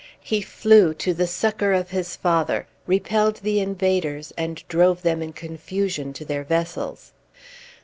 He 0.23 0.41
flew 0.41 0.95
to 0.95 1.13
the 1.13 1.27
succor 1.27 1.73
of 1.73 1.91
his 1.91 2.15
father, 2.15 2.65
repelled 2.87 3.35
the 3.43 3.59
invaders, 3.59 4.33
and 4.35 4.63
drove 4.67 5.03
them 5.03 5.21
in 5.21 5.31
confusion 5.31 6.11
to 6.13 6.25
their 6.25 6.43
vessels. 6.43 7.11